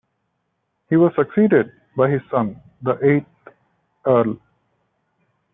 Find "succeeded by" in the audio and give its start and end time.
1.15-2.09